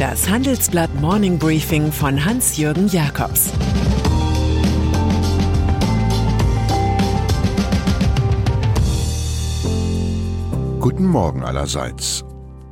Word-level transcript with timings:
Das 0.00 0.30
Handelsblatt 0.30 0.94
Morning 0.94 1.38
Briefing 1.38 1.92
von 1.92 2.24
Hans-Jürgen 2.24 2.88
Jakobs 2.88 3.50
Guten 10.80 11.04
Morgen 11.04 11.44
allerseits. 11.44 12.24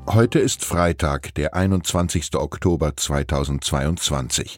Heute 0.06 0.38
ist 0.38 0.64
Freitag, 0.64 1.34
der 1.34 1.55
21. 1.55 2.34
Oktober 2.34 2.96
2022. 2.96 4.56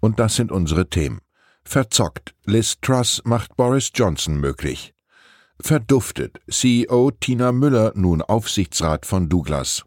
Und 0.00 0.20
das 0.20 0.36
sind 0.36 0.52
unsere 0.52 0.90
Themen. 0.90 1.22
Verzockt. 1.64 2.34
Liz 2.44 2.76
Truss 2.82 3.22
macht 3.24 3.56
Boris 3.56 3.90
Johnson 3.94 4.36
möglich. 4.36 4.92
Verduftet. 5.58 6.42
CEO 6.50 7.10
Tina 7.12 7.52
Müller 7.52 7.92
nun 7.94 8.20
Aufsichtsrat 8.20 9.06
von 9.06 9.30
Douglas. 9.30 9.86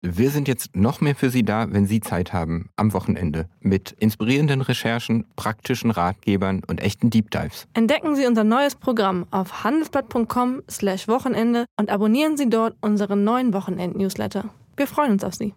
Wir 0.00 0.30
sind 0.30 0.46
jetzt 0.46 0.76
noch 0.76 1.00
mehr 1.00 1.16
für 1.16 1.28
Sie 1.28 1.42
da, 1.42 1.72
wenn 1.72 1.86
Sie 1.86 2.00
Zeit 2.00 2.32
haben, 2.32 2.70
am 2.76 2.92
Wochenende, 2.92 3.48
mit 3.58 3.96
inspirierenden 3.98 4.60
Recherchen, 4.60 5.24
praktischen 5.34 5.90
Ratgebern 5.90 6.62
und 6.68 6.80
echten 6.80 7.10
Deep 7.10 7.32
Dives. 7.32 7.66
Entdecken 7.74 8.14
Sie 8.14 8.24
unser 8.24 8.44
neues 8.44 8.76
Programm 8.76 9.26
auf 9.32 9.64
handelsblatt.com/wochenende 9.64 11.64
und 11.76 11.90
abonnieren 11.90 12.36
Sie 12.36 12.48
dort 12.48 12.76
unseren 12.80 13.24
neuen 13.24 13.52
Wochenend-Newsletter. 13.52 14.44
Wir 14.76 14.86
freuen 14.86 15.10
uns 15.12 15.24
auf 15.24 15.34
Sie. 15.34 15.54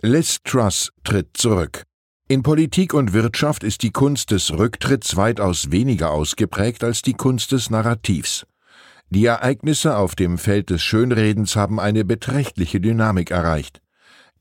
Liz 0.00 0.38
Truss 0.42 0.90
tritt 1.04 1.36
zurück. 1.36 1.84
In 2.26 2.42
Politik 2.42 2.92
und 2.92 3.12
Wirtschaft 3.12 3.62
ist 3.62 3.84
die 3.84 3.92
Kunst 3.92 4.32
des 4.32 4.52
Rücktritts 4.52 5.16
weitaus 5.16 5.70
weniger 5.70 6.10
ausgeprägt 6.10 6.82
als 6.82 7.02
die 7.02 7.14
Kunst 7.14 7.52
des 7.52 7.70
Narrativs. 7.70 8.46
Die 9.12 9.26
Ereignisse 9.26 9.96
auf 9.96 10.14
dem 10.14 10.38
Feld 10.38 10.70
des 10.70 10.82
Schönredens 10.82 11.56
haben 11.56 11.80
eine 11.80 12.04
beträchtliche 12.04 12.80
Dynamik 12.80 13.32
erreicht. 13.32 13.82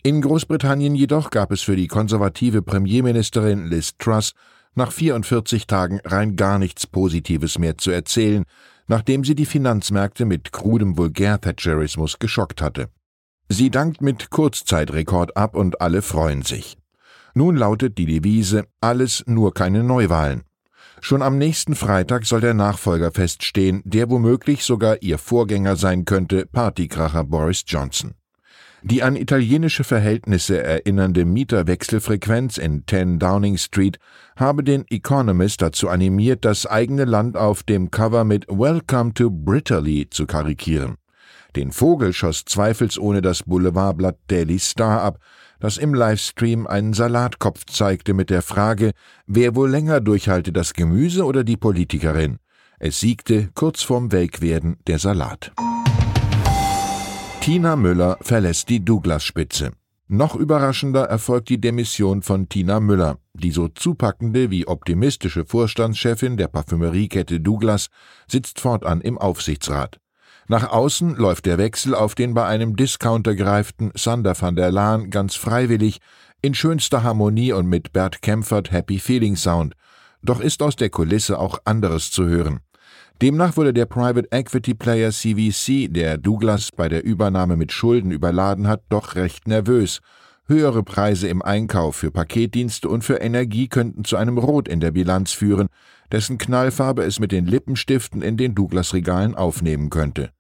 In 0.04 0.22
Großbritannien 0.22 0.94
jedoch 0.94 1.32
gab 1.32 1.52
es 1.52 1.64
für 1.64 1.76
die 1.76 1.88
konservative 1.88 2.62
Premierministerin 2.62 3.66
Liz 3.66 3.98
Truss 3.98 4.34
nach 4.76 4.92
44 4.92 5.66
Tagen 5.66 6.00
rein 6.06 6.36
gar 6.36 6.60
nichts 6.60 6.86
Positives 6.86 7.58
mehr 7.58 7.80
zu 7.80 7.90
erzählen, 7.90 8.44
nachdem 8.88 9.24
sie 9.24 9.34
die 9.34 9.48
Finanzmärkte 9.48 10.26
mit 10.26 10.52
krudem 10.52 10.98
Vulgär-Thatcherismus 10.98 12.20
geschockt 12.20 12.62
hatte. 12.62 12.90
Sie 13.50 13.72
dankt 13.72 14.02
mit 14.02 14.30
Kurzzeitrekord 14.30 15.36
ab 15.36 15.56
und 15.56 15.82
alle 15.82 16.04
freuen 16.04 16.44
sich. 16.44 16.78
Nun 17.34 17.56
lautet 17.56 17.98
die 17.98 18.06
Devise 18.06 18.66
alles 18.82 19.24
nur 19.26 19.52
keine 19.54 19.84
Neuwahlen. 19.84 20.44
Schon 21.02 21.22
am 21.22 21.38
nächsten 21.38 21.76
Freitag 21.76 22.26
soll 22.26 22.42
der 22.42 22.54
Nachfolger 22.54 23.12
feststehen, 23.12 23.82
der 23.86 24.10
womöglich 24.10 24.64
sogar 24.64 25.02
ihr 25.02 25.18
Vorgänger 25.18 25.76
sein 25.76 26.06
könnte, 26.06 26.46
Partykracher 26.46 27.24
Boris 27.24 27.64
Johnson. 27.66 28.16
Die 28.82 29.04
an 29.04 29.18
italienische 29.18 29.84
Verhältnisse 29.84 30.64
erinnernde 30.64 31.26
Mieterwechselfrequenz 31.26 32.58
in 32.58 32.84
10 32.88 33.20
Downing 33.20 33.58
Street 33.58 34.00
habe 34.38 34.64
den 34.64 34.86
Economist 34.90 35.62
dazu 35.62 35.90
animiert, 35.90 36.46
das 36.46 36.66
eigene 36.66 37.04
Land 37.04 37.36
auf 37.36 37.64
dem 37.64 37.92
Cover 37.92 38.24
mit 38.24 38.48
Welcome 38.48 39.14
to 39.14 39.30
Brittany 39.30 40.08
zu 40.10 40.26
karikieren. 40.26 40.96
Den 41.56 41.72
Vogel 41.72 42.14
schoss 42.14 42.46
zweifelsohne 42.46 43.22
das 43.22 43.44
Boulevardblatt 43.44 44.18
Daily 44.28 44.60
Star 44.60 45.02
ab, 45.02 45.20
das 45.60 45.78
im 45.78 45.94
Livestream 45.94 46.68
einen 46.68 46.94
Salatkopf 46.94 47.66
zeigte 47.66 48.14
mit 48.14 48.30
der 48.30 48.42
Frage, 48.42 48.92
wer 49.28 49.56
wohl 49.56 49.70
länger 49.70 50.02
durchhalte, 50.02 50.52
das 50.52 50.74
Gemüse 50.74 51.26
oder 51.26 51.44
die 51.44 51.58
Politikerin. 51.58 52.40
Es 52.80 53.00
siegte 53.00 53.50
kurz 53.56 53.84
vorm 53.84 54.12
Welkwerden 54.12 54.78
der 54.88 55.00
Salat. 55.00 55.52
Tina 57.42 57.76
Müller 57.76 58.18
verlässt 58.22 58.70
die 58.70 58.84
Douglas-Spitze. 58.84 59.72
Noch 60.08 60.36
überraschender 60.36 61.04
erfolgt 61.04 61.50
die 61.50 61.62
Demission 61.62 62.24
von 62.24 62.50
Tina 62.50 62.80
Müller. 62.80 63.20
Die 63.34 63.52
so 63.52 63.68
zupackende 63.68 64.50
wie 64.50 64.68
optimistische 64.68 65.46
Vorstandschefin 65.46 66.36
der 66.36 66.48
Parfümeriekette 66.48 67.40
Douglas 67.40 67.90
sitzt 68.28 68.60
fortan 68.60 69.02
im 69.02 69.18
Aufsichtsrat. 69.18 70.00
Nach 70.52 70.72
außen 70.72 71.16
läuft 71.16 71.46
der 71.46 71.60
Wechsel 71.60 71.94
auf 71.94 72.16
den 72.16 72.34
bei 72.34 72.44
einem 72.44 72.76
Discounter 72.76 73.36
gereiften 73.36 73.92
Sander 73.94 74.34
van 74.36 74.56
der 74.56 74.72
Laan 74.72 75.12
ganz 75.12 75.36
freiwillig, 75.36 76.00
in 76.42 76.56
schönster 76.56 77.04
Harmonie 77.04 77.54
und 77.54 77.68
mit 77.68 77.94
Bert 77.94 78.24
Kempfert 78.24 78.72
Happy 78.72 78.98
Feeling 78.98 79.36
Sound. 79.36 79.76
Doch 80.24 80.40
ist 80.40 80.64
aus 80.64 80.76
der 80.76 80.90
Kulisse 80.90 81.38
auch 81.38 81.60
anderes 81.66 82.10
zu 82.10 82.26
hören. 82.26 82.62
Demnach 83.22 83.58
wurde 83.58 83.74
der 83.74 83.86
Private 83.86 84.28
Equity 84.32 84.74
Player 84.74 85.12
CVC, 85.12 85.88
der 85.94 86.18
Douglas 86.18 86.70
bei 86.76 86.90
der 86.90 87.04
Übernahme 87.04 87.56
mit 87.56 87.72
Schulden 87.72 88.10
überladen 88.10 88.68
hat, 88.68 88.82
doch 88.90 89.14
recht 89.14 89.48
nervös. 89.48 90.00
Höhere 90.48 90.82
Preise 90.82 91.28
im 91.28 91.44
Einkauf 91.44 91.98
für 91.98 92.10
Paketdienste 92.10 92.90
und 92.90 93.04
für 93.04 93.18
Energie 93.18 93.68
könnten 93.68 94.04
zu 94.04 94.18
einem 94.18 94.40
Rot 94.40 94.68
in 94.68 94.80
der 94.80 94.90
Bilanz 94.90 95.32
führen, 95.32 95.68
dessen 96.12 96.40
Knallfarbe 96.40 97.04
es 97.04 97.20
mit 97.20 97.32
den 97.32 97.46
Lippenstiften 97.46 98.24
in 98.24 98.36
den 98.36 98.56
Douglas-Regalen 98.56 99.36
aufnehmen 99.36 99.92
könnte 99.92 100.32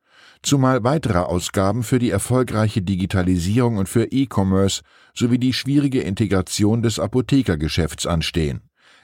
zumal 0.42 0.84
weitere 0.84 1.20
Ausgaben 1.20 1.84
für 1.84 2.00
die 2.00 2.10
erfolgreiche 2.10 2.82
Digitalisierung 2.82 3.78
und 3.78 3.90
für 3.90 4.06
E-Commerce 4.12 4.82
sowie 5.14 5.40
die 5.40 5.54
schwierige 5.54 6.02
Integration 6.02 6.82
des 6.82 7.00
Apothekergeschäfts 7.00 8.06
anstehen. 8.06 8.62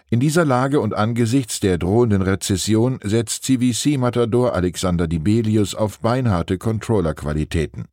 In 0.09 0.19
dieser 0.19 0.45
Lage 0.45 0.79
und 0.79 0.94
angesichts 0.94 1.59
der 1.59 1.79
drohenden 1.79 2.22
Rezession 2.22 3.00
setzt 3.03 3.44
CVC-Matador 3.44 4.53
Alexander 4.53 5.07
Dibelius 5.07 5.74
auf 5.74 6.00
beinharte 6.00 6.57
Controller-Qualitäten. 6.59 7.85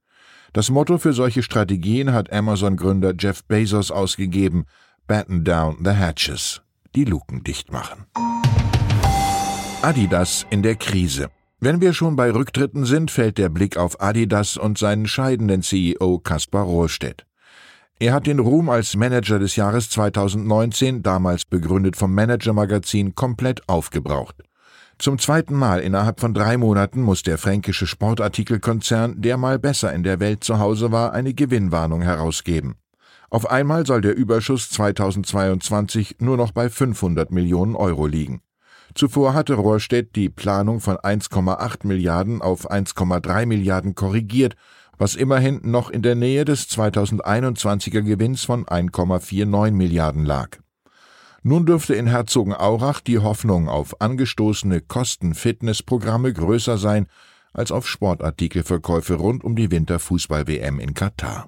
Das 0.53 0.69
Motto 0.69 0.99
für 0.99 1.15
solche 1.15 1.43
Strategien 1.43 2.13
hat 2.13 2.31
Amazon-Gründer 2.31 3.15
Jeff 3.19 3.45
Bezos 3.45 3.91
ausgegeben: 3.91 4.67
Batten 5.07 5.45
down 5.45 5.79
the 5.83 5.93
hatches. 5.93 6.61
Die 6.95 7.05
Luken 7.05 7.43
dicht 7.43 7.73
machen. 7.73 8.05
Adidas 9.81 10.47
in 10.51 10.63
der 10.63 10.77
Krise. 10.77 11.31
Wenn 11.65 11.81
wir 11.81 11.93
schon 11.93 12.17
bei 12.17 12.33
Rücktritten 12.33 12.85
sind, 12.85 13.13
fällt 13.13 13.39
der 13.39 13.49
Blick 13.49 13.77
auf 13.77 14.01
Adidas 14.01 14.57
und 14.57 14.79
seinen 14.79 15.07
scheidenden 15.07 15.63
CEO 15.63 16.19
Kaspar 16.19 16.65
Rohrstedt. 16.65 17.25
Er 18.01 18.15
hat 18.15 18.27
den 18.27 18.41
Ruhm 18.41 18.69
als 18.69 18.97
Manager 18.97 19.39
des 19.39 19.55
Jahres 19.55 19.89
2019, 19.91 21.05
damals 21.05 21.45
begründet 21.45 21.95
vom 21.95 22.13
Manager-Magazin, 22.17 23.15
komplett 23.15 23.69
aufgebraucht. 23.69 24.43
Zum 24.99 25.21
zweiten 25.21 25.55
Mal 25.55 25.79
innerhalb 25.79 26.19
von 26.19 26.35
drei 26.35 26.57
Monaten 26.57 27.01
muss 27.01 27.23
der 27.23 27.39
fränkische 27.39 27.87
Sportartikelkonzern, 27.87 29.23
der 29.23 29.37
mal 29.37 29.61
besser 29.61 29.93
in 29.93 30.03
der 30.03 30.19
Welt 30.19 30.43
zu 30.43 30.59
Hause 30.59 30.91
war, 30.91 31.13
eine 31.13 31.33
Gewinnwarnung 31.33 32.03
herausgeben. 32.03 32.75
Auf 33.31 33.49
einmal 33.49 33.87
soll 33.87 34.01
der 34.01 34.17
Überschuss 34.17 34.69
2022 34.71 36.17
nur 36.19 36.37
noch 36.37 36.51
bei 36.51 36.69
500 36.69 37.31
Millionen 37.31 37.77
Euro 37.77 38.09
liegen. 38.09 38.43
Zuvor 38.95 39.35
hatte 39.35 39.55
Rohrstedt 39.55 40.17
die 40.17 40.29
Planung 40.29 40.81
von 40.81 40.97
1,8 40.97 41.87
Milliarden 41.87 42.43
auf 42.43 42.71
1,3 42.71 43.47
Milliarden 43.47 43.95
korrigiert, 43.95 44.55
was 44.99 45.15
immerhin 45.15 45.61
noch 45.63 45.91
in 45.91 46.03
der 46.03 46.15
Nähe 46.15 46.45
des 46.45 46.69
2021er 46.69 48.03
Gewinns 48.03 48.45
von 48.45 48.67
1,49 48.67 49.73
Milliarden 49.73 50.25
lag. 50.25 50.59
Nun 51.43 51.67
dürfte 51.67 51.95
in 51.95 52.07
Herzogenaurach 52.07 53.01
die 53.01 53.19
Hoffnung 53.19 53.69
auf 53.69 54.01
angestoßene 54.01 54.81
Kosten-Fitnessprogramme 54.81 56.33
größer 56.33 56.79
sein 56.79 57.07
als 57.53 57.73
auf 57.73 57.89
Sportartikelverkäufe 57.89 59.15
rund 59.15 59.43
um 59.43 59.57
die 59.57 59.71
Winterfußball-WM 59.71 60.79
in 60.79 60.95
Katar. 60.95 61.47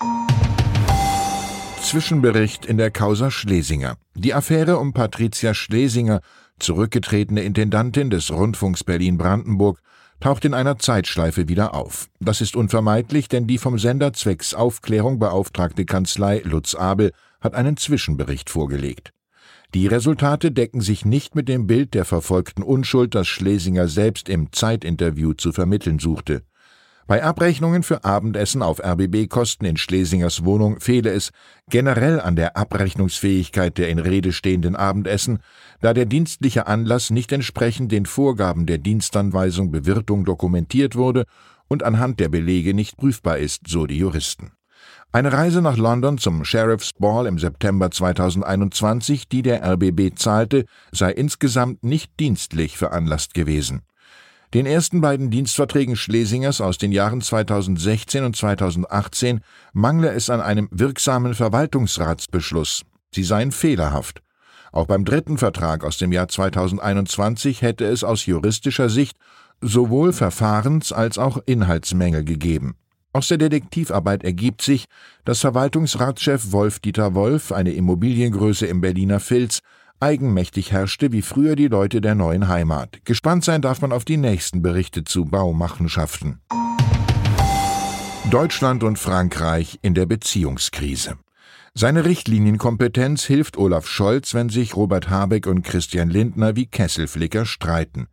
Zwischenbericht 1.81 2.65
in 2.67 2.79
der 2.79 2.91
Causa 2.91 3.31
Schlesinger. 3.31 3.97
Die 4.15 4.35
Affäre 4.35 4.79
um 4.79 4.95
Patricia 4.95 5.55
Schlesinger 5.55 6.23
zurückgetretene 6.59 7.43
Intendantin 7.43 8.11
des 8.11 8.31
Rundfunks 8.31 8.85
Berlin-Brandenburg, 8.85 9.81
taucht 10.21 10.45
in 10.45 10.55
einer 10.55 10.79
Zeitschleife 10.79 11.49
wieder 11.49 11.75
auf. 11.75 12.09
Das 12.21 12.41
ist 12.41 12.57
unvermeidlich, 12.57 13.29
denn 13.29 13.47
die 13.47 13.59
vom 13.59 13.79
Sender 13.79 14.13
zwecks 14.13 14.55
Aufklärung 14.55 15.19
beauftragte 15.19 15.85
Kanzlei 15.85 16.41
Lutz 16.45 16.75
Abel 16.75 17.13
hat 17.41 17.55
einen 17.55 17.77
Zwischenbericht 17.77 18.49
vorgelegt. 18.49 19.13
Die 19.75 19.87
Resultate 19.89 20.53
decken 20.53 20.81
sich 20.81 21.05
nicht 21.05 21.35
mit 21.35 21.49
dem 21.49 21.67
Bild 21.67 21.95
der 21.95 22.05
verfolgten 22.05 22.63
Unschuld, 22.63 23.15
das 23.15 23.27
Schlesinger 23.27 23.89
selbst 23.89 24.29
im 24.29 24.53
Zeitinterview 24.53 25.35
zu 25.35 25.53
vermitteln 25.53 25.99
suchte. 25.99 26.43
Bei 27.07 27.23
Abrechnungen 27.23 27.83
für 27.83 28.03
Abendessen 28.03 28.63
auf 28.63 28.83
RBB-Kosten 28.83 29.67
in 29.67 29.77
Schlesingers 29.77 30.47
Wohnung 30.47 30.81
fehle 30.81 31.11
es 31.11 31.33
generell 31.69 32.19
an 32.19 32.35
der 32.35 32.57
Abrechnungsfähigkeit 32.57 33.77
der 33.77 33.91
in 33.91 33.99
Rede 33.99 34.33
stehenden 34.33 34.75
Abendessen, 34.75 35.41
da 35.83 35.93
der 35.93 36.07
dienstliche 36.07 36.67
Anlass 36.67 37.11
nicht 37.11 37.31
entsprechend 37.33 37.93
den 37.93 38.07
Vorgaben 38.07 38.65
der 38.65 38.79
Dienstanweisung 38.79 39.71
Bewirtung 39.71 40.25
dokumentiert 40.25 40.97
wurde 40.97 41.25
und 41.69 41.83
anhand 41.83 42.21
der 42.21 42.31
Belege 42.31 42.73
nicht 42.73 42.97
prüfbar 42.97 43.37
ist, 43.37 43.69
so 43.69 43.87
die 43.87 43.99
Juristen. 43.99 44.53
Eine 45.13 45.33
Reise 45.33 45.61
nach 45.61 45.77
London 45.77 46.17
zum 46.17 46.43
Sheriff's 46.43 46.93
Ball 46.99 47.27
im 47.27 47.39
September 47.39 47.91
2021, 47.91 49.29
die 49.29 49.43
der 49.43 49.63
RBB 49.63 50.17
zahlte, 50.17 50.65
sei 50.91 51.13
insgesamt 51.13 51.85
nicht 51.85 52.19
dienstlich 52.19 52.79
veranlasst 52.79 53.35
gewesen. 53.35 53.83
Den 54.55 54.67
ersten 54.67 55.01
beiden 55.01 55.31
Dienstverträgen 55.31 55.97
Schlesingers 55.97 56.61
aus 56.61 56.79
den 56.79 56.93
Jahren 56.93 57.21
2016 57.21 58.23
und 58.23 58.37
2018 58.37 59.41
mangle 59.73 60.13
es 60.13 60.31
an 60.31 60.41
einem 60.41 60.69
wirksamen 60.71 61.35
Verwaltungsratsbeschluss. 61.35 62.85
Sie 63.13 63.25
seien 63.25 63.51
fehlerhaft. 63.51 64.23
Auch 64.71 64.87
beim 64.87 65.05
dritten 65.05 65.39
Vertrag 65.39 65.83
aus 65.83 65.99
dem 65.99 66.13
Jahr 66.13 66.29
2021 66.29 67.63
hätte 67.63 67.85
es 67.85 68.05
aus 68.05 68.27
juristischer 68.27 68.89
Sicht 68.89 69.17
sowohl 69.61 70.13
Verfahrens- 70.13 70.93
als 70.93 71.19
auch 71.19 71.39
Inhaltsmängel 71.47 72.23
gegeben. 72.23 72.77
Aus 73.13 73.27
der 73.27 73.39
Detektivarbeit 73.39 74.23
ergibt 74.23 74.63
sich, 74.63 74.85
dass 75.25 75.41
Verwaltungsratschef 75.41 76.53
Wolf-Dieter 76.53 77.15
Wolf, 77.17 77.51
eine 77.51 77.73
Immobiliengröße 77.73 78.67
im 78.67 78.81
Berliner 78.81 79.19
Filz, 79.19 79.63
eigenmächtig 80.01 80.73
herrschte 80.73 81.13
wie 81.13 81.23
früher 81.23 81.57
die 81.57 81.69
Leute 81.69 82.01
der 82.01 82.15
neuen 82.15 82.49
Heimat. 82.49 83.01
Gespannt 83.05 83.45
sein 83.45 83.63
darf 83.63 83.81
man 83.81 83.93
auf 83.93 84.05
die 84.05 84.17
nächsten 84.17 84.63
Berichte 84.63 85.05
zu 85.05 85.25
Baumachenschaften. 85.25 86.41
Deutschland 88.31 88.83
und 88.83 88.99
Frankreich 88.99 89.79
in 89.83 89.95
der 89.95 90.07
Beziehungskrise. 90.07 91.19
Seine 91.75 92.05
Richtlinienkompetenz 92.05 93.25
hilft 93.25 93.57
Olaf 93.57 93.87
Scholz, 93.87 94.33
wenn 94.33 94.49
sich 94.49 94.77
Robert 94.77 95.11
Habeck 95.11 95.47
und 95.47 95.63
Christian 95.63 96.09
Lindner 96.09 96.57
wie 96.57 96.67
Kesselflicker 96.67 97.47
streiten. 97.47 98.07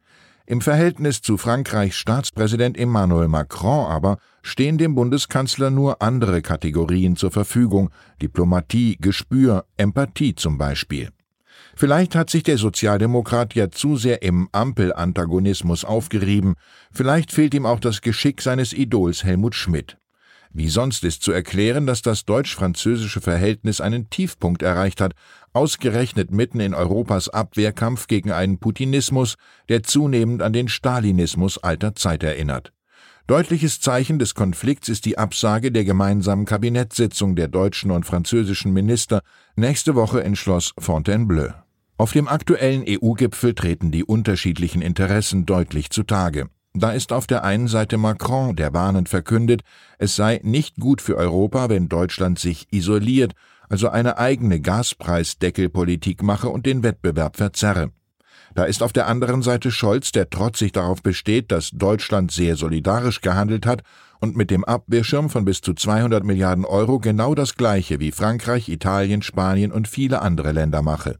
Im 0.48 0.60
Verhältnis 0.60 1.22
zu 1.22 1.38
Frankreichs 1.38 1.95
Staatspräsident 1.95 2.78
Emmanuel 2.78 3.28
Macron 3.28 3.86
aber 3.86 4.18
stehen 4.42 4.78
dem 4.78 4.95
Bundeskanzler 4.95 5.69
nur 5.69 6.01
andere 6.01 6.42
Kategorien 6.42 7.16
zur 7.16 7.31
Verfügung 7.31 7.89
Diplomatie, 8.22 8.98
Gespür, 9.00 9.66
Empathie 9.78 10.36
zum 10.36 10.57
Beispiel. 10.57 11.10
Vielleicht 11.81 12.13
hat 12.13 12.30
sich 12.30 12.44
der 12.44 12.60
Sozialdemokrat 12.60 13.56
ja 13.56 13.72
zu 13.72 13.98
sehr 13.98 14.22
im 14.22 14.50
Ampelantagonismus 14.51 15.83
aufgerieben, 15.83 16.54
vielleicht 16.92 17.31
fehlt 17.31 17.56
ihm 17.56 17.66
auch 17.66 17.80
das 17.80 18.01
Geschick 18.01 18.44
seines 18.44 18.72
Idols 18.72 19.24
Helmut 19.24 19.56
Schmidt. 19.56 19.98
Wie 20.54 20.69
sonst 20.69 21.04
ist 21.04 21.24
zu 21.24 21.31
erklären, 21.31 21.88
dass 21.88 22.04
das 22.04 22.24
deutsch-französische 22.25 23.19
Verhältnis 23.19 23.81
einen 23.81 24.12
Tiefpunkt 24.12 24.62
erreicht 24.62 25.01
hat, 25.01 25.13
ausgerechnet 25.54 26.30
mitten 26.30 26.60
in 26.60 26.75
Europas 26.75 27.30
Abwehrkampf 27.30 28.06
gegen 28.06 28.31
einen 28.31 28.60
Putinismus, 28.60 29.33
der 29.68 29.81
zunehmend 29.81 30.44
an 30.44 30.54
den 30.54 30.68
Stalinismus 30.68 31.57
alter 31.57 31.95
Zeit 31.95 32.22
erinnert. 32.22 32.72
Deutliches 33.25 33.80
Zeichen 33.80 34.19
des 34.19 34.36
Konflikts 34.36 34.88
ist 34.88 35.06
die 35.06 35.18
Absage 35.18 35.72
der 35.72 35.83
gemeinsamen 35.83 36.45
Kabinettssitzung 36.45 37.36
der 37.36 37.48
deutschen 37.48 37.89
und 37.89 38.06
französischen 38.06 38.72
Minister 38.72 39.24
nächste 39.56 39.95
Woche 39.95 40.19
in 40.19 40.36
Schloss 40.36 40.74
Fontainebleau. 40.78 41.54
Auf 42.01 42.13
dem 42.13 42.27
aktuellen 42.27 42.83
EU-Gipfel 42.88 43.53
treten 43.53 43.92
die 43.92 44.03
unterschiedlichen 44.03 44.81
Interessen 44.81 45.45
deutlich 45.45 45.92
zutage. 45.92 46.48
Da 46.74 46.94
ist 46.94 47.13
auf 47.13 47.27
der 47.27 47.44
einen 47.44 47.68
Seite 47.68 48.00
Macron, 48.00 48.56
der 48.56 48.74
warnend 48.74 49.07
verkündet, 49.07 49.62
es 50.00 50.15
sei 50.15 50.39
nicht 50.42 50.77
gut 50.77 51.00
für 51.00 51.15
Europa, 51.15 51.69
wenn 51.69 51.89
Deutschland 51.89 52.39
sich 52.39 52.65
isoliert, 52.71 53.33
also 53.69 53.88
eine 53.88 54.18
eigene 54.18 54.62
Gaspreisdeckelpolitik 54.62 56.24
mache 56.24 56.50
und 56.50 56.65
den 56.65 56.81
Wettbewerb 56.81 57.38
verzerre. 57.38 57.92
Da 58.56 58.63
ist 58.63 58.81
auf 58.81 58.94
der 58.94 59.06
anderen 59.06 59.44
Seite 59.44 59.69
Scholz, 59.69 60.12
der 60.12 60.31
trotzig 60.31 60.71
darauf 60.71 61.04
besteht, 61.04 61.51
dass 61.51 61.69
Deutschland 61.69 62.31
sehr 62.31 62.56
solidarisch 62.56 63.21
gehandelt 63.21 63.68
hat 63.68 63.83
und 64.19 64.36
mit 64.36 64.50
dem 64.50 64.65
Abwehrschirm 64.65 65.30
von 65.30 65.45
bis 65.45 65.62
zu 65.62 65.75
200 65.75 66.24
Milliarden 66.24 66.65
Euro 66.65 66.97
genau 66.97 67.36
das 67.36 67.54
Gleiche 67.54 68.00
wie 68.00 68.12
Frankreich, 68.12 68.69
Italien, 68.69 69.21
Spanien 69.21 69.71
und 69.71 69.88
viele 69.88 70.24
andere 70.24 70.51
Länder 70.51 70.81
mache. 70.81 71.19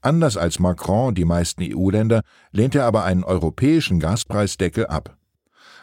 Anders 0.00 0.36
als 0.36 0.58
Macron 0.58 1.14
die 1.14 1.24
meisten 1.24 1.62
EU-Länder 1.62 2.22
lehnt 2.52 2.74
er 2.74 2.84
aber 2.84 3.04
einen 3.04 3.24
europäischen 3.24 3.98
Gaspreisdeckel 3.98 4.86
ab. 4.86 5.16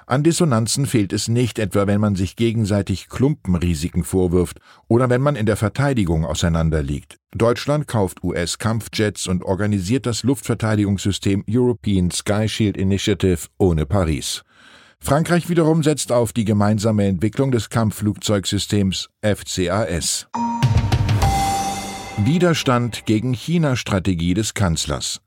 An 0.08 0.22
Dissonanzen 0.22 0.86
fehlt 0.86 1.14
es 1.14 1.28
nicht, 1.28 1.58
etwa 1.58 1.88
wenn 1.88 2.00
man 2.00 2.16
sich 2.16 2.36
gegenseitig 2.36 3.10
Klumpenrisiken 3.10 4.04
vorwirft 4.04 4.60
oder 4.88 5.10
wenn 5.10 5.22
man 5.22 5.36
in 5.36 5.48
der 5.48 5.58
Verteidigung 5.58 6.26
auseinanderliegt. 6.26 7.18
Deutschland 7.34 7.88
kauft 7.88 8.24
US-Kampfjets 8.24 9.28
und 9.28 9.44
organisiert 9.44 10.06
das 10.06 10.22
Luftverteidigungssystem 10.22 11.44
European 11.50 12.12
Sky 12.12 12.48
Shield 12.48 12.78
Initiative 12.78 13.48
ohne 13.58 13.88
Paris. 13.88 14.44
Frankreich 15.00 15.50
wiederum 15.50 15.82
setzt 15.82 16.12
auf 16.12 16.34
die 16.34 16.46
gemeinsame 16.46 17.06
Entwicklung 17.08 17.52
des 17.52 17.70
Kampfflugzeugsystems 17.70 19.10
FCAS. 19.24 20.28
Widerstand 22.24 23.06
gegen 23.06 23.34
China-Strategie 23.34 24.34
des 24.34 24.54
Kanzlers. 24.54 25.20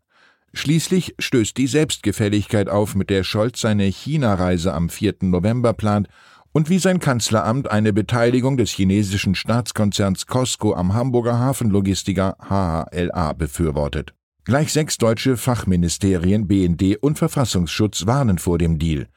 Schließlich 0.55 1.15
stößt 1.19 1.55
die 1.59 1.67
Selbstgefälligkeit 1.67 2.71
auf, 2.71 2.95
mit 2.95 3.11
der 3.11 3.25
Scholz 3.25 3.61
seine 3.61 3.85
China-Reise 3.85 4.73
am 4.73 4.89
4. 4.89 5.17
November 5.21 5.75
plant 5.75 6.09
und 6.53 6.71
wie 6.71 6.79
sein 6.79 6.99
Kanzleramt 6.99 7.71
eine 7.71 7.93
Beteiligung 7.93 8.57
des 8.57 8.71
chinesischen 8.71 9.35
Staatskonzerns 9.35 10.27
Costco 10.27 10.75
am 10.75 10.95
Hamburger 10.95 11.39
Hafenlogistiker 11.39 12.37
HHLA 12.49 13.35
befürwortet. 13.35 14.15
Gleich 14.45 14.73
sechs 14.73 14.97
deutsche 14.97 15.37
Fachministerien 15.37 16.49
BND 16.49 16.97
und 17.03 17.19
Verfassungsschutz 17.19 18.07
warnen 18.07 18.39
vor 18.39 18.57
dem 18.57 18.79
Deal. 18.79 19.09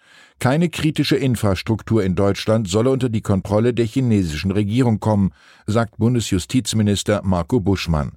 Keine 0.42 0.70
kritische 0.70 1.18
Infrastruktur 1.18 2.04
in 2.04 2.16
Deutschland 2.16 2.68
solle 2.68 2.90
unter 2.90 3.10
die 3.10 3.22
Kontrolle 3.22 3.76
der 3.76 3.86
chinesischen 3.86 4.50
Regierung 4.50 5.00
kommen, 5.00 5.34
sagt 5.68 6.00
Bundesjustizminister 6.00 7.22
Marco 7.24 7.60
Buschmann. 7.60 8.14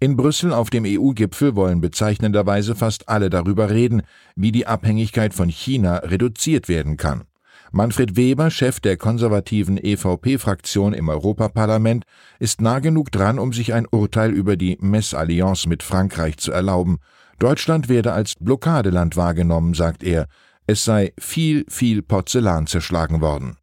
In 0.00 0.16
Brüssel 0.16 0.52
auf 0.52 0.70
dem 0.70 0.82
EU-Gipfel 0.84 1.54
wollen 1.54 1.80
bezeichnenderweise 1.80 2.74
fast 2.74 3.08
alle 3.08 3.30
darüber 3.30 3.70
reden, 3.70 4.02
wie 4.34 4.50
die 4.50 4.66
Abhängigkeit 4.66 5.32
von 5.32 5.48
China 5.48 5.98
reduziert 5.98 6.68
werden 6.68 6.96
kann. 6.96 7.22
Manfred 7.70 8.16
Weber, 8.16 8.50
Chef 8.50 8.80
der 8.80 8.96
konservativen 8.96 9.78
EVP-Fraktion 9.78 10.92
im 10.92 11.08
Europaparlament, 11.08 12.02
ist 12.40 12.60
nah 12.60 12.80
genug 12.80 13.12
dran, 13.12 13.38
um 13.38 13.52
sich 13.52 13.74
ein 13.74 13.86
Urteil 13.88 14.32
über 14.32 14.56
die 14.56 14.76
Messallianz 14.80 15.66
mit 15.66 15.84
Frankreich 15.84 16.36
zu 16.38 16.50
erlauben. 16.50 16.98
Deutschland 17.38 17.88
werde 17.88 18.12
als 18.12 18.34
Blockadeland 18.40 19.16
wahrgenommen, 19.16 19.74
sagt 19.74 20.02
er. 20.02 20.26
Es 20.70 20.84
sei 20.84 21.12
viel, 21.18 21.64
viel 21.68 22.00
Porzellan 22.00 22.68
zerschlagen 22.68 23.20
worden. 23.20 23.56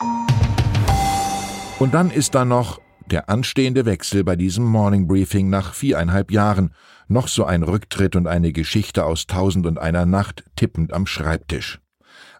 Und 1.79 1.93
dann 1.93 2.11
ist 2.11 2.35
da 2.35 2.43
noch 2.43 2.81
der 3.05 3.29
anstehende 3.29 3.85
Wechsel 3.85 4.25
bei 4.25 4.35
diesem 4.35 4.65
Morning 4.65 5.07
Briefing 5.07 5.49
nach 5.49 5.73
viereinhalb 5.73 6.31
Jahren, 6.31 6.73
noch 7.07 7.29
so 7.29 7.45
ein 7.45 7.63
Rücktritt 7.63 8.17
und 8.17 8.27
eine 8.27 8.51
Geschichte 8.51 9.05
aus 9.05 9.25
Tausend 9.25 9.65
und 9.65 9.79
einer 9.79 10.05
Nacht 10.05 10.43
tippend 10.57 10.91
am 10.91 11.07
Schreibtisch. 11.07 11.79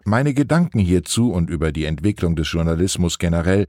Meine 0.04 0.34
Gedanken 0.34 0.80
hierzu 0.80 1.32
und 1.32 1.48
über 1.48 1.72
die 1.72 1.86
Entwicklung 1.86 2.36
des 2.36 2.52
Journalismus 2.52 3.18
generell 3.18 3.68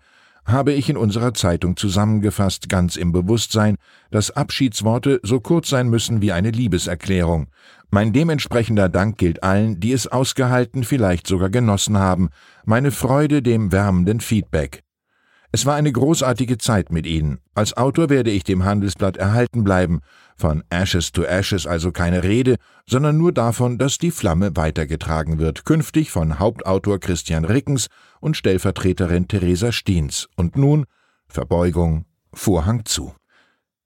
habe 0.52 0.74
ich 0.74 0.90
in 0.90 0.98
unserer 0.98 1.34
Zeitung 1.34 1.78
zusammengefasst, 1.78 2.70
ganz 2.70 2.96
im 2.96 3.12
Bewusstsein, 3.12 3.76
dass 4.12 4.32
Abschiedsworte 4.32 5.20
so 5.24 5.40
kurz 5.40 5.70
sein 5.70 5.90
müssen 5.90 6.22
wie 6.22 6.32
eine 6.32 6.52
Liebeserklärung. 6.52 7.48
Mein 7.92 8.14
dementsprechender 8.14 8.90
Dank 8.90 9.18
gilt 9.18 9.44
allen, 9.44 9.80
die 9.80 9.94
es 9.94 10.08
ausgehalten, 10.08 10.84
vielleicht 10.84 11.28
sogar 11.28 11.50
genossen 11.50 11.98
haben, 11.98 12.30
meine 12.66 12.92
Freude 12.92 13.42
dem 13.42 13.72
wärmenden 13.72 14.20
Feedback. 14.20 14.84
Es 15.52 15.66
war 15.66 15.76
eine 15.76 15.92
großartige 15.92 16.60
Zeit 16.60 16.92
mit 16.92 17.08
Ihnen. 17.08 17.40
Als 17.56 17.76
Autor 17.76 18.10
werde 18.10 18.30
ich 18.30 18.44
dem 18.44 18.66
Handelsblatt 18.66 19.18
erhalten 19.18 19.64
bleiben. 19.64 20.02
Von 20.38 20.64
Ashes 20.70 21.12
to 21.12 21.24
Ashes 21.24 21.66
also 21.66 21.92
keine 21.92 22.24
Rede, 22.24 22.58
sondern 22.88 23.18
nur 23.18 23.32
davon, 23.32 23.80
dass 23.80 23.98
die 23.98 24.12
Flamme 24.12 24.56
weitergetragen 24.56 25.40
wird, 25.40 25.66
künftig 25.66 26.12
von 26.12 26.38
Hauptautor 26.38 27.00
Christian 27.00 27.46
Rickens 27.46 27.88
und 28.20 28.38
Stellvertreterin 28.38 29.28
Theresa 29.28 29.72
Stiens. 29.72 30.28
Und 30.36 30.56
nun 30.56 30.86
Verbeugung, 31.28 32.06
Vorhang 32.32 32.86
zu. 32.86 33.14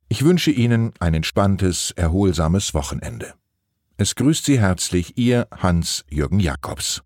Ich 0.10 0.26
wünsche 0.26 0.52
Ihnen 0.52 0.92
ein 1.00 1.14
entspanntes, 1.14 1.92
erholsames 1.92 2.74
Wochenende. 2.74 3.34
Es 3.96 4.16
grüßt 4.16 4.44
Sie 4.44 4.60
herzlich 4.60 5.18
Ihr 5.18 5.48
Hans-Jürgen 5.56 6.42
Jakobs. 6.42 7.04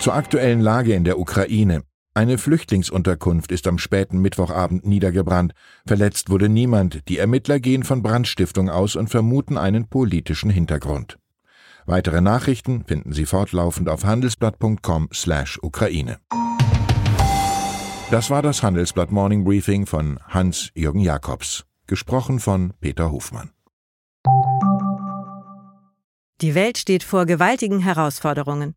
Zur 0.00 0.14
aktuellen 0.14 0.60
Lage 0.60 0.94
in 0.94 1.02
der 1.02 1.18
Ukraine. 1.18 1.82
Eine 2.14 2.38
Flüchtlingsunterkunft 2.38 3.52
ist 3.52 3.68
am 3.68 3.78
späten 3.78 4.18
Mittwochabend 4.18 4.86
niedergebrannt. 4.86 5.52
Verletzt 5.86 6.30
wurde 6.30 6.48
niemand. 6.48 7.06
Die 7.08 7.18
Ermittler 7.18 7.60
gehen 7.60 7.84
von 7.84 8.02
Brandstiftung 8.02 8.70
aus 8.70 8.96
und 8.96 9.08
vermuten 9.08 9.56
einen 9.56 9.88
politischen 9.88 10.50
Hintergrund. 10.50 11.16
Weitere 11.86 12.20
Nachrichten 12.20 12.84
finden 12.84 13.12
Sie 13.12 13.24
fortlaufend 13.24 13.88
auf 13.88 14.04
handelsblatt.com/ukraine. 14.04 16.18
Das 18.10 18.30
war 18.30 18.42
das 18.42 18.62
Handelsblatt 18.62 19.12
Morning 19.12 19.44
Briefing 19.44 19.86
von 19.86 20.18
Hans-Jürgen 20.28 21.00
Jakobs, 21.00 21.64
gesprochen 21.86 22.40
von 22.40 22.72
Peter 22.80 23.12
Hofmann. 23.12 23.50
Die 26.40 26.54
Welt 26.54 26.78
steht 26.78 27.02
vor 27.02 27.26
gewaltigen 27.26 27.80
Herausforderungen. 27.80 28.76